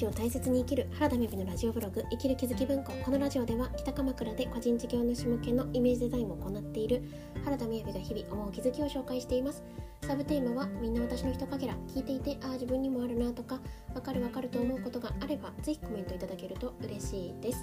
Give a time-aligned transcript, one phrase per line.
[0.00, 2.92] 日を大切に生きる原田美美のラジオブログ生きる気づき文庫。
[3.04, 7.02] このラジオでは北鎌倉で個人事業主向けのイメージデザインを行っている
[7.44, 9.62] 原田美美が日々思う気づきを紹介しています。
[10.06, 13.60] サブテーマはみんな私の一かけら聞いていてああ自分にもあるなとか
[13.94, 17.58] わかるわかると思うことがあればぜひコメントいただけると嬉しいです。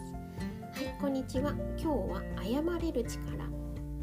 [0.74, 1.54] はいこんにちは。
[1.80, 3.46] 今日は謝れる力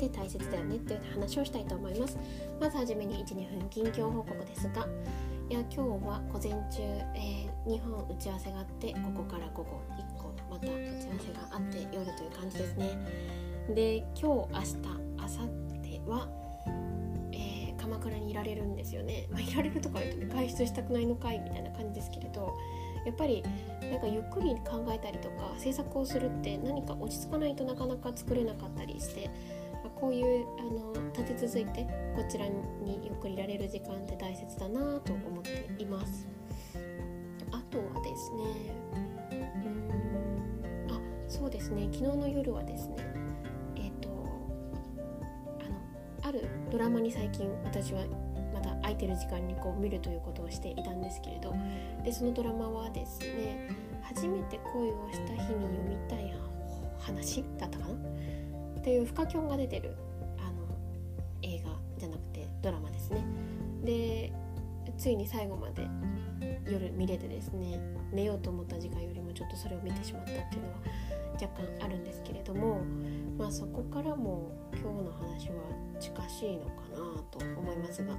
[0.06, 2.18] っ大切だよねっていう話をしたいと思います。
[2.60, 4.86] まずはじめに12分近況報告ですが
[5.50, 6.80] いや今日は午前中、
[7.14, 12.98] えー、2本打ち合わせがあってここから午後1個また打ち合わせがあって夜という感じですね。
[13.74, 14.76] で今日明日
[15.16, 16.28] 明後日は、
[17.32, 22.54] えー、鎌倉にいられるんですよね、まあ、いられるとか言うとね外出したくないのかいみたいな感じですけれど
[23.06, 23.42] やっぱり
[23.90, 29.30] なんかゆっくり考えたりとか制作をするって何か落ち着かないとなかなか作れなかったりして
[29.94, 31.86] こういうあの立て続いて
[32.16, 32.52] こちらに
[33.02, 36.26] ゆっくりいられる時間って大切だなと思っています。
[37.54, 38.74] あとはですね
[40.90, 42.96] あそうですね昨日の夜はですね
[43.76, 44.08] えっ、ー、と
[45.60, 48.04] あのあるドラマに最近私は
[48.52, 51.54] まだ空いてる時間にこう見るということをしていたんですけれど
[52.04, 53.70] でそのドラマはですね
[54.02, 56.34] 初めて恋をした日に読みたい
[57.04, 57.94] 話だったかな？
[58.80, 59.94] っていうフカキョンが出てる
[60.38, 60.66] あの
[61.42, 63.24] 映画じゃなくてドラマですね。
[63.84, 64.32] で
[64.96, 65.86] ついに最後まで
[66.66, 67.80] 夜見れてですね
[68.12, 70.78] 寝ようと思った時間よりもちょっとそれを見てしまったっていうのは
[71.34, 72.80] 若干あるんですけれども
[73.36, 75.54] まあそこからも今日の話は
[76.00, 78.14] 近しいのかなと思いますが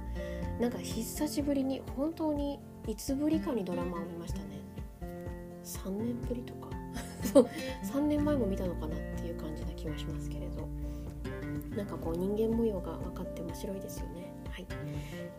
[0.60, 4.60] なんか久しぶりに本当にいつぶりかにドラマを見ましたね。
[5.64, 6.68] 3年ぶりとか。
[7.92, 10.65] 3年前も見たのかなっていう感じな気がしますけれど。
[11.76, 14.32] なんかこう人間模様が分かって面白いですよね。
[14.50, 14.66] はい、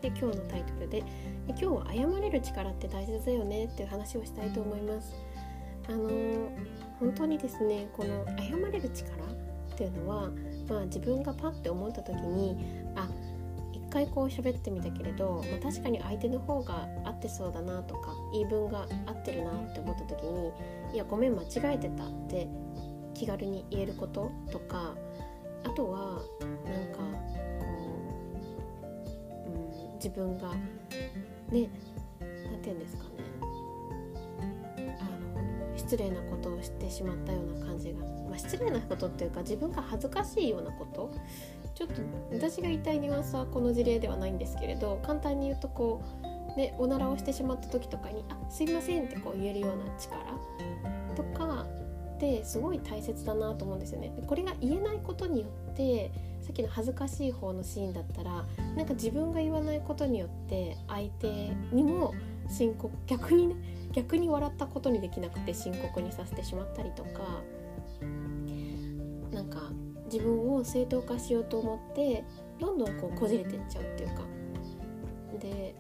[0.02, 1.04] で今日のタイトルで
[1.50, 5.16] 「今日は謝れる力って大切だよね」っていう話をしたいと思います。
[5.90, 6.50] あのー、
[7.00, 10.30] 本当にですねこの謝れる力っていうのは、
[10.68, 12.58] まあ、自分がパッて思った時に
[12.96, 13.08] あ
[13.72, 20.52] 一回こう喋ってみたけれど、まあ、確かに相手の方が合ってそうだなとか言い分が合ってるなって思った時に
[20.94, 22.48] 「いやごめん間違えてた」って
[23.14, 24.94] 気軽に言えることとか
[25.68, 27.66] あとはなんかこ
[29.46, 30.56] う、うん、自分がね
[31.52, 31.70] 何て
[32.66, 33.10] 言うんですかね。
[35.00, 41.12] あの失礼なことをしてしまったような感じが、まあ、失礼なことっていうか自分が恥ずかしいようなこと。
[41.76, 42.02] ちょっと
[42.34, 46.02] 私が言いたいニュアンスはこの事例ではないんですけれど簡単に言うとこ
[46.56, 50.18] う、ね、おならをしてしまった時とかに「あすいません」ってこう言えるような力。
[52.36, 54.12] ってすごい大切だなと思うんですよね。
[54.28, 56.12] これが言えないことによって
[56.42, 58.46] さっきの恥ずかしい方のシーンだったら
[58.76, 61.28] なんか自分が言わないことによって相手
[61.72, 62.14] にも
[62.50, 63.56] 深刻逆にね
[63.94, 67.42] 逆に笑ったことにできなくて深刻にさせてしまったりとか
[69.32, 69.72] なんか
[70.12, 72.24] 自分を正当化しようと思って
[72.60, 74.24] どんどんこうこじれてっちゃうっていうか
[75.40, 75.76] で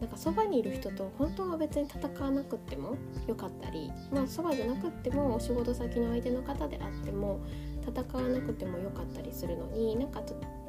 [0.00, 2.96] なんかそばにいる人と本当は別に戦わなくっても
[3.26, 7.40] よかったりまあそばじゃなくってもお仕事先の相手の方であっても
[7.80, 10.20] 戦わなくてもよかったりするのになんか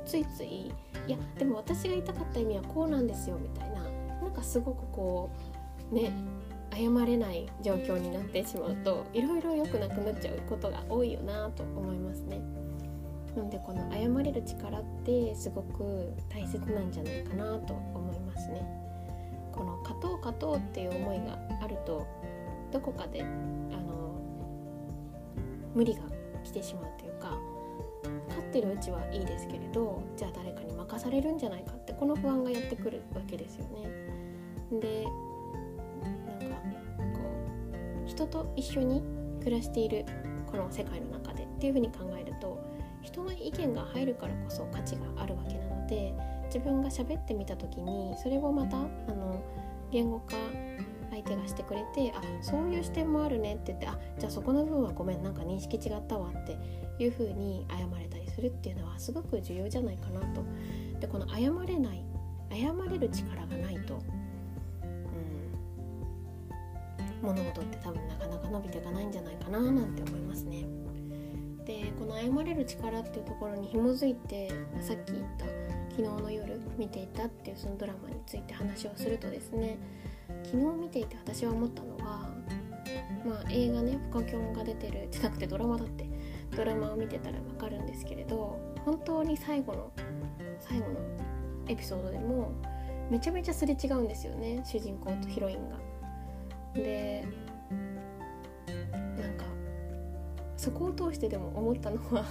[0.06, 0.72] ついついい
[1.08, 3.82] やでも私が言いたかった意味はこうなんですよみたいな
[4.22, 5.30] なんかすごくこ
[5.92, 6.12] うね
[6.72, 12.42] 謝れない状況になってしまうといろいろ良くなくなっちゃうことが多いよなと思いますね。
[13.36, 18.87] なのでこの謝れる力ってすごく大切なんじゃないかなと思いますね。
[19.58, 22.06] この勝とう勝とうっていう思いがあると
[22.72, 24.22] どこかであの
[25.74, 26.02] 無理が
[26.44, 27.38] 来てしまうというか
[28.28, 33.90] 勝ってるうちはいいですけれどじゃあ誰かに任されるんじゃないかってこの不安がやってくるわけですよね。
[34.80, 35.06] で
[36.40, 36.58] なんか
[37.18, 37.22] こ
[38.06, 39.02] う人と一緒に
[39.40, 40.06] 暮らしている
[40.52, 42.60] この世界の中でっていうふうに考えると
[43.02, 46.14] 人の意見が入るからこそ価値があるわけなので
[46.48, 48.82] 自分が喋ってみた時にそれをまたあ
[49.14, 49.42] の
[49.92, 50.36] 言語化
[51.12, 56.58] 相手がしてくれてあそういう視点もあるねって言ってあじゃあそこの部分はごめんなんか認識違ったわって
[57.00, 60.44] いう風に謝れたりするっていうのはすごく重要じゃないかなと。
[61.00, 62.04] でこの謝れない
[62.50, 64.00] 謝れる力がないと、
[67.22, 70.66] うん、物事って多分なかなか伸びていかないんじゃないかななんて思いますね。
[71.66, 74.50] でこの謝れる力っていうところに紐づいて
[74.80, 75.46] さっき言った
[75.98, 79.80] 昨日の夜見ていたっていうそのドラマについて話をするとですね
[80.44, 82.30] 昨日見ていて私は思ったのは
[83.26, 86.06] まあ映画ね「フカキョン」が出てるじゃなくてドラマだって
[86.56, 89.92] ドラマを見てたら分かるんですけれど本当に最後の
[90.60, 91.00] 最後の
[91.68, 92.52] エピソードでも
[93.10, 95.78] めちゃめちゃすれ違うんですよね主人公とヒロインが。
[96.76, 97.26] で
[99.20, 99.46] なんか
[100.58, 102.24] そこを通してでも思ったのは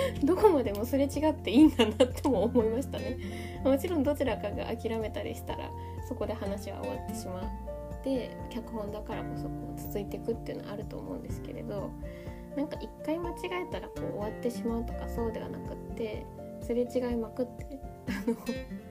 [0.24, 3.18] どこまでもすれ違っていいんだなとも思いましたね
[3.64, 5.70] もちろんどちらかが諦めたりしたら
[6.08, 11.90] そこで話は終わってしまって脚本だからこそこう続いていくっていうのはあると思うんですけれど
[12.56, 13.34] なんか一回間違
[13.68, 16.24] えたらこう終わってしまうとかそうではなくって
[16.62, 17.78] すれ違いまくって
[18.08, 18.36] あの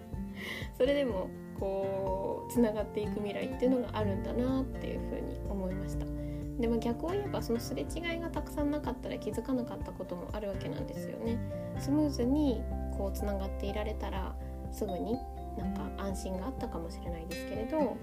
[0.77, 1.29] それでも
[1.59, 6.24] こうつながっていく未来っていうのがあるんだなっていうふうに思いました。
[6.59, 11.37] でも逆を言えばそのすれ違いがたくさんなかったら気づかなかったこともあるわけなんですよね。
[11.79, 12.63] スムーズに
[12.97, 14.35] こうつながっていられたら
[14.71, 15.17] すぐに
[15.57, 17.97] なんか安心があったかもしれないですけれど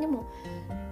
[0.00, 0.26] でも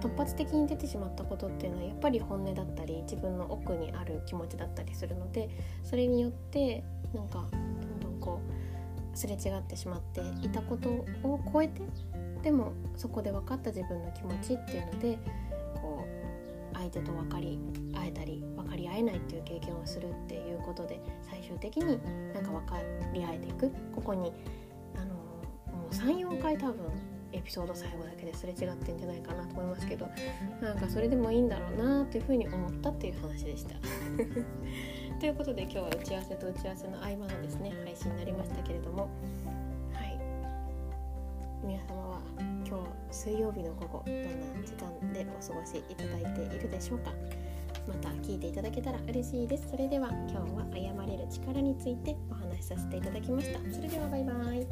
[0.01, 5.49] 突発的に出てしまったことっていうのはやっぱり本音だったり自分の奥にある気持ちだったりするので
[5.83, 6.83] それによって
[7.13, 8.41] なんかどんどんこ
[9.13, 11.81] うすれ違ってしまっていたことを超えて
[12.41, 15.17] でもそこで分かった自分の気持ちっていうので
[16.85, 17.59] 相手と分かり
[17.95, 20.99] 合えたり分かり合えないっていう経験をするっていうことで
[21.29, 21.99] 最終的に
[22.33, 22.77] なんか分か
[23.13, 23.71] り合えていく。
[23.93, 24.31] ここに
[24.95, 26.85] あのもう34回多分
[27.31, 30.07] エピソード最後だけですれ違ってんじゃないかなと思いますけど
[30.61, 33.75] なんかそれでもいいんだろうなっていうふうに思ったっていう話でした。
[35.19, 37.73] ということで今日は打ち合わせと打ち合わせの合間のですね。
[37.83, 39.09] 配信になりましたけれども。
[39.93, 40.19] はい。
[41.65, 42.54] 皆様は
[43.11, 44.27] 水曜日の午後どんな
[44.65, 47.11] 時間でお過ごしいただいているでしょうか？
[47.87, 49.67] また聞いていただけたら嬉しいです。
[49.69, 53.59] それでは今日は謝れる力についてお話しさせていただきました。
[53.71, 54.67] それではバイバイ。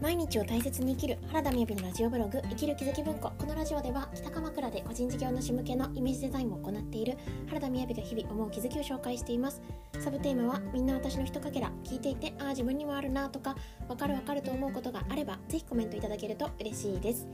[0.00, 3.32] 毎日を大切に生きる原田美由のラジオブログ生きる気づき文庫。
[3.38, 7.18] このラジオでは北鎌倉で個人事業主向けのイメージデザインを行っている
[7.48, 9.60] 原田美由が日々思う気づきを紹介しています。
[10.00, 13.56] サブテーマはみんな私のひとかけら聞いていてああ自分にもあるなとか
[13.88, 17.26] わかるわかると思うことがあればぜひコメントいただけると嬉しいです。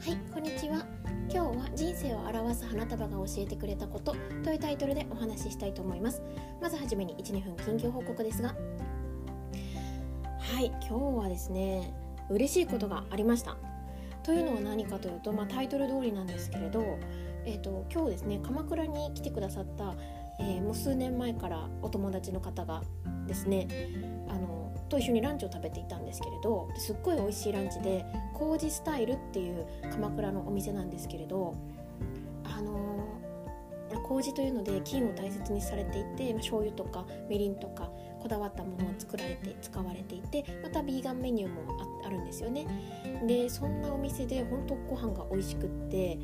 [0.00, 0.84] はいこんにちは。
[1.32, 6.22] 今日は人生を表す花束が教えてくれたことというタイトルでお話ししたいと思います。
[6.60, 8.54] まずはじめに12分緊急報告ですが。
[10.38, 11.94] はい今日はですね
[12.28, 13.56] 嬉しいことがありました。
[14.22, 16.98] というのは何かというと、まあ、タイトル通りなんですけれど、
[17.44, 19.94] えーと、今日ですね鎌倉に来てくださった、
[20.42, 22.82] えー、もう数年前からお友達の方が
[23.26, 23.68] ですね
[24.28, 28.04] あのと一緒にランチを食べていたんですけれどすっごい美味しいランチで
[28.34, 31.54] 麹スタイルっていう鎌倉のお店なんですけれど
[32.44, 32.82] あの
[34.02, 37.90] 麹というので菌を大切にされていて、まあ、醤油とかみりんとか
[38.20, 41.62] こだわったものを作られて使われていてまたビーガンメニューも
[42.04, 42.66] あるんですよね。
[43.26, 46.18] でそんなお店で本当ご飯が美味しくって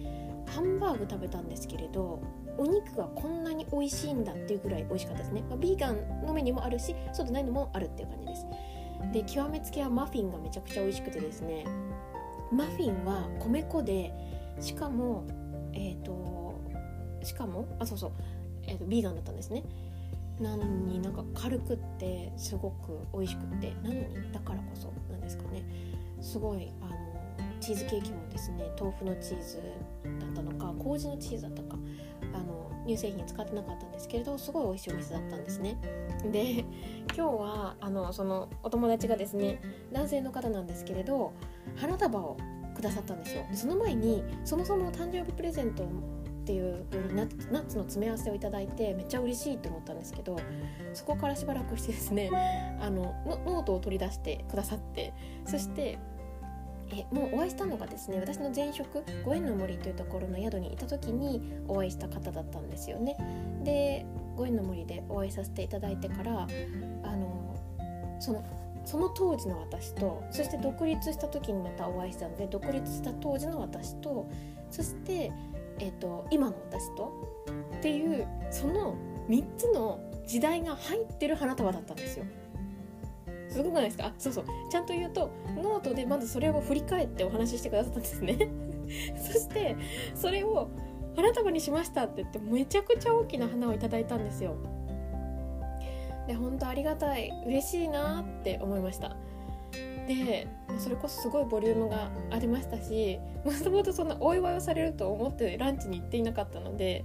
[0.47, 2.21] ハンバーグ食べたんですけれど
[2.59, 8.47] お肉がこんなに美味しいんだっていうぐらい美味しかったですね、まあ、ビーガンのメニューもあるしそうでないのもあるっていう感じです。
[9.13, 11.65] で極めつけはマフィンがめちゃくちゃ美味しくてですね。
[12.53, 14.13] マフィンは米粉で
[14.61, 15.25] しかも
[15.73, 16.61] えっ、ー、と
[17.23, 18.13] しかもあそうそう
[18.67, 19.63] えーとビーガンだったんですね。
[20.41, 25.63] なのになんか軽くってすごく美味しくってなのにだからこそなんですかね。
[26.21, 26.99] すごいあの
[27.61, 29.63] チーズケーキもですね豆腐のチーズ
[30.21, 31.77] だったのか麹のチーズだったか
[32.35, 35.79] あの乳製品使ってなかったんですけれどすごい美味しいお店だったんですね。
[36.31, 36.65] で
[37.15, 39.61] 今日はあのそのお友達がですね
[39.93, 41.33] 男性の方なんですけれど
[41.77, 42.37] 花束を
[42.75, 43.45] くださったんですよ。
[43.51, 45.87] でその前にそもそも誕生日プレゼントっ
[46.49, 50.39] ていうよりナッツの詰め合わせをいただいてめっちゃ嬉しいと思ったんですけど
[50.95, 52.31] そこからしばらくしてですね
[52.81, 55.13] あのノートを取り出してくださって
[55.45, 55.99] そして
[56.91, 63.17] えもうお会いしたのがですね私の前職ご縁の森というところの宿にいた時にお会いした方だったんですよね。
[63.65, 66.47] でご縁の森でお会いさせていただいてから
[67.03, 67.57] あの
[68.21, 68.45] その
[68.85, 74.31] その当時の私とそして独立した時にまたお会いしたので独立した当時の私と
[74.71, 75.31] そして
[75.81, 77.13] えーと、今の私と
[77.79, 78.97] っていうその
[79.29, 82.25] 3つの時代が入ってる花束だったんですよ。
[83.51, 84.13] すごくないですか？
[84.19, 84.45] そうそう。
[84.71, 88.37] ちゃんと言うとノートでまずそれを振り返ってお話ししてくださったんですね。
[89.17, 89.77] そして
[90.15, 90.69] それを
[91.17, 94.57] 花束にしましたって言ってめちゃくちゃ大きな花をいただいたんですよ。
[96.27, 97.31] で本当ありがたい。
[97.47, 99.17] 嬉しいなって思いました。
[100.07, 100.47] で
[100.79, 107.05] それこそすごいボリュームがありましたしもともとそんなお祝いをされると思ってランチに行っていなかったので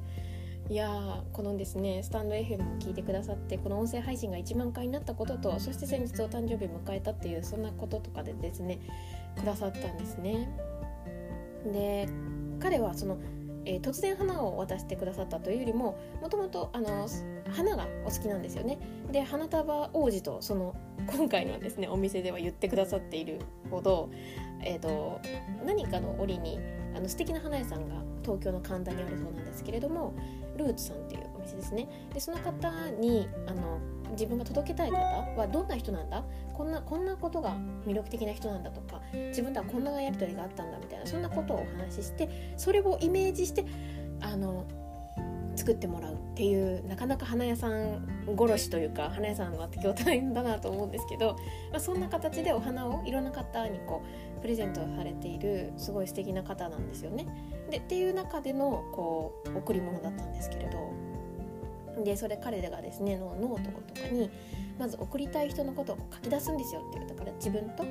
[0.69, 8.79] いやこのですねスタンド FM を聞いてくださってこの音声配信が1万回になったこととそして先日お誕生日迎えたっていうそんなこととかでですね
[9.37, 10.49] くださったんですね
[11.65, 12.07] で
[12.61, 13.17] 彼はその
[13.65, 18.77] えー、突然花を渡してくださったというよりももともと花がお好きなんですよね。
[19.11, 20.75] で花束王子とその
[21.07, 23.39] 今回のですねお店では言ってくださっている
[23.69, 24.09] ほど、
[24.63, 25.19] えーと、
[25.65, 26.59] 何かの折に
[26.95, 30.13] あの素敵な花屋さんが東京の神田にあるそうなんですけれども
[30.57, 31.87] ルーツさんっていうお店ですね。
[32.13, 32.69] でその方
[32.99, 33.79] にあの
[34.11, 36.23] 自分が届けたい方はどんな人なんだ？
[36.53, 37.55] こんなこんなことが
[37.85, 43.65] 魅力的な人なんだとか自分とはこんなやり取りがあったんだみたいなそんなことをお話ししてそれをイメージして
[44.21, 44.65] あの
[45.55, 48.07] 作ってもらうっていうなかなか花屋さん
[48.37, 51.35] 殺しというか花屋さんは適応大変だなと思うんですけど、
[51.71, 54.01] まあ、そんな形でお花をいろんな方にこ
[54.37, 57.27] うプレゼントされているすごい素敵な方なんですよね。
[57.73, 60.93] でっていう中でのこう贈り物だったんですけれど。
[62.03, 64.27] でそれ彼らがですねのノートとかに
[64.79, 67.07] まず送りたい人のことを書き出すんですよっていう。
[67.07, 67.85] だから自分と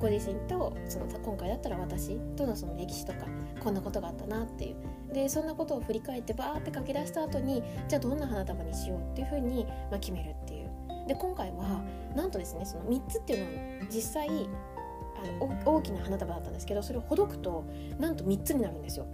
[0.00, 3.26] ご自身とその今回だったら私とのその歴史とか
[3.60, 5.14] こんなことがあったなっていう。
[5.14, 10.70] でそんなことを振り返ってバーって書き出した後にじゃあどんな花束にしようっていうふうに、まあ、決めるっていう。
[11.06, 11.84] で今回は
[12.16, 17.64] なんとですねその3つっていうのは実際あの大きな花束だったんですけどそれをほどくと
[18.00, 19.06] なんと3つになるんですよ。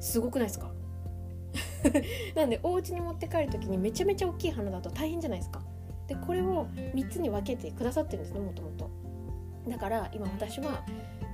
[0.00, 0.70] すごくないですか？
[2.34, 5.60] なんでお家に持って帰る時にめちゃめちゃ大きい花だと大変じゃないですか。
[6.06, 8.90] でこれを3つに分けてくださってるんですねもともと。
[9.68, 10.82] だから今私は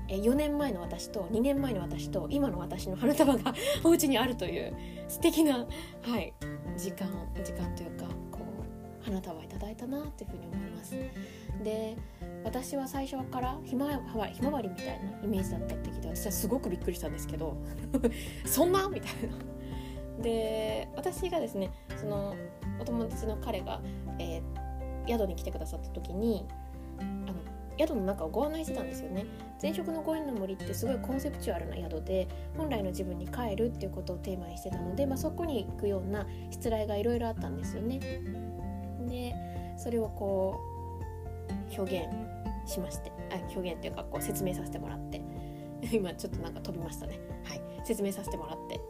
[0.09, 3.55] 4年前の私と2年前の私と今の私の花束が
[3.85, 4.75] お家にあるという
[5.09, 5.67] 素敵な
[6.03, 6.35] はい
[6.77, 7.09] 時間
[7.45, 8.07] 時間というか
[9.05, 10.95] 花束いただいたなっていうふうに思います。
[11.63, 11.97] で
[12.45, 17.57] 私は最初からひまわりひまわりみたいなイメージだったって聞いて私はすごくびっくりしたんですけど
[18.45, 18.89] そんな？
[18.89, 20.23] みたいな。
[20.23, 22.35] で私がですねその
[22.81, 23.81] お友達の彼が、
[24.19, 26.47] えー、宿に来てくださった時に
[27.01, 27.35] あの
[27.79, 29.27] 宿の中をご案内してたんですよね。
[29.61, 37.99] 前職のご縁の森ってすごいコンセプチュアルな宿で本来の自分に帰るっていうことをテーマにしてたので、まあ、そこに行くようなしつらいがいろいろあったんですよね。
[39.15, 39.35] で
[39.77, 40.61] それをこ
[41.51, 45.23] う表現しましてあ表現っていうかこう説明させてもらって。
[45.93, 47.21] 今ちょっとなんか飛びましたね。
[47.45, 47.61] はい。
[47.85, 48.81] 説明させてもらって。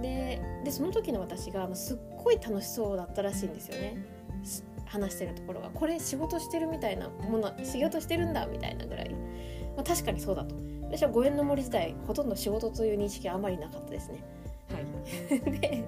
[0.00, 3.96] ででその時の私がすっごい楽しそうだったらしいんですよね。
[4.84, 5.70] 話してるところが。
[5.70, 9.10] これ仕事してるみたいなもの仕事してるんだみたいなぐらい、
[9.74, 10.54] まあ、確かにそうだと。
[10.82, 14.22] 私は五円の森自体ほとんど仕事という認識はあまりなかったですね。
[14.70, 15.40] はい。
[15.60, 15.84] で、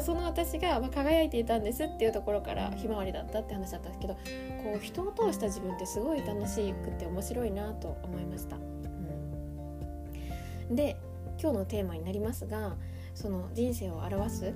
[0.00, 4.14] その私が、ま輝いていたんですっていうところからひまわりだったって話だったんですけど
[4.62, 8.60] こう人を通した自分ってすごい楽しくて面白いなと思いました、う
[10.72, 10.96] ん、で
[11.40, 12.76] 今日のテーマになりますが
[13.14, 14.54] その人生を表す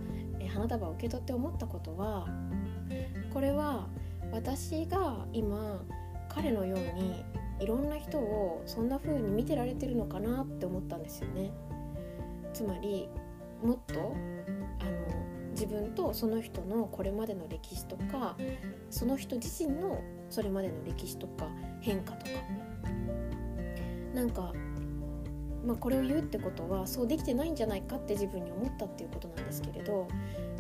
[0.53, 2.27] 花束を受け取って思ったことは
[3.33, 3.87] これは
[4.33, 5.83] 私が今
[6.29, 7.25] 彼のように
[7.61, 11.51] いろんな人をそんな風に見てられてるのかなって思ったんですよね。
[12.53, 13.09] つまり
[13.63, 14.15] もっと
[15.59, 18.37] 自分とその人のこれまでの歴史とか
[18.91, 20.01] その人自身の
[20.31, 21.49] それまでの歴史とか
[21.81, 22.33] 変化とか。
[24.15, 24.53] なんか
[25.65, 30.09] まあ、これを言うってことはそうできてないんじゃないかって自分に思ったっていうことなんですけれど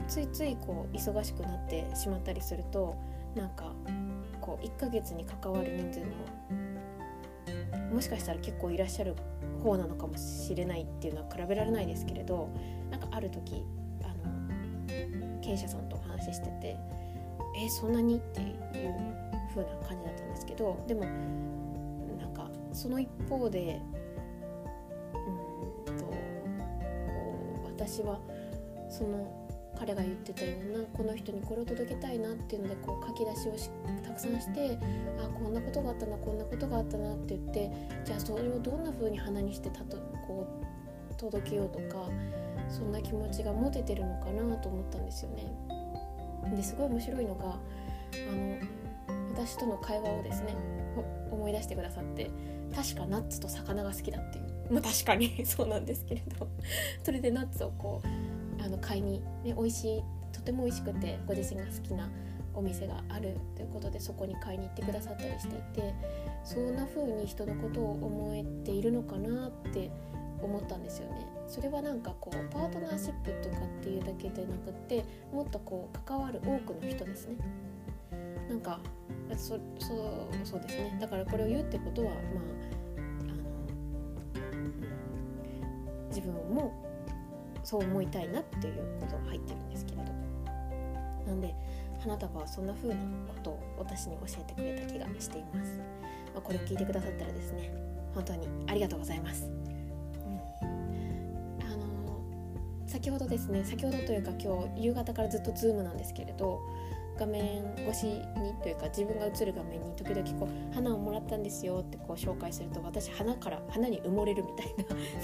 [0.06, 2.96] ついついこう忙しくなってしまったりすると
[3.34, 3.74] なんか
[4.40, 6.06] こう1ヶ月に関わる人数も
[7.94, 9.14] もしかしたら結構いらっしゃる
[9.62, 12.50] 方なのかもしれないっていうのは比べられないですけれど
[12.90, 13.64] なんかある時
[15.48, 16.76] 経営者さんとお話ししてて
[17.56, 18.54] 「えそんなに?」っていう
[19.48, 21.04] 風な感じだったんですけどでも
[22.20, 23.80] なんかその一方で
[25.86, 26.04] うんと
[27.64, 28.20] 私は
[28.90, 29.26] その
[29.78, 33.52] 彼が言ってたようなこの人にこれを届けたいなっていうのでこう書き出しを
[34.02, 34.76] たくさんして
[35.18, 37.70] あこんなことがあったなこんなことがあったなって言って
[38.04, 40.46] じゃあそれをどんな風に鼻にしてたとこ
[41.10, 42.06] う届けようとか
[42.68, 45.44] そんな気持ちが持ててるのかなと思ったんですよね。
[46.56, 47.56] ですごい面白いのがあ
[48.34, 48.58] の
[49.32, 50.56] 私との会話をですね
[51.30, 52.30] 思い出してくださって
[52.74, 56.48] 確かナッツと魚が好きだっていうまあ確かに そうなんですけれど
[57.02, 62.10] それでナッツをこうあの買いに、ね、美味しいとても美味しくてご自身が好きな
[62.54, 65.94] お店があるということでそこに買いに行ってくださったりしていて
[66.44, 69.90] そんな風に人のことを思えているのかなって
[70.42, 71.26] 思ったんですよね。
[71.46, 77.36] それはなんかこうパートナーシップとかっていうだけでなくってもっとこう関わる多くの人ですね。
[78.48, 78.80] なんか
[79.36, 79.60] そそう
[80.44, 82.22] そうですねだからこれを言うってことはまあ
[83.20, 83.42] あの
[86.08, 86.72] 自分も
[87.62, 90.04] そう思いたいなっていうことが入ってるんですけれど
[91.26, 91.54] なんで
[92.00, 92.94] 花束はそんな風な
[93.28, 95.76] ことを私に教えてくれた気がしています、
[96.32, 97.70] まあ、これを聞いてくださったらですね
[98.14, 99.50] 本当にありがとうございます、
[102.98, 106.60] 先ほどですね先ほどというか今日夕方からずっとズームなんですけれど
[107.16, 108.22] 画面越しに
[108.60, 114.74] というか自分が映る画面に時々こう花をもらったんですよってこう紹介すると私花から花に埋もれるみたい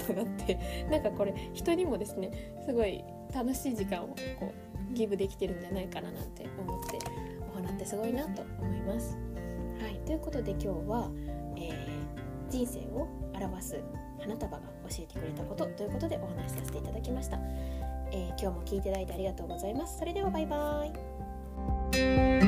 [0.07, 0.57] なのがあって
[0.89, 2.31] なんかこれ人にもですね
[2.65, 3.03] すごい
[3.33, 4.13] 楽しい時間をこ
[4.91, 6.97] うギブできてるんじゃないかななんて思って
[7.51, 9.17] お花ってすごいなと思います。
[9.81, 11.11] はい、ということで今日は、
[11.57, 13.83] えー、人生を表す
[14.21, 17.39] 花束が教えてくれたことということでお話しさせていただきました。
[18.11, 19.99] えー、今日も聞いていただいてありがとうございます。
[19.99, 22.44] それではバイバーイ。